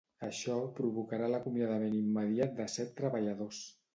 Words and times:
Això 0.27 0.53
provocarà 0.79 1.27
l’acomiadament 1.33 1.99
immediat 1.99 2.57
de 2.61 2.67
set 2.79 2.95
treballadors. 3.03 3.63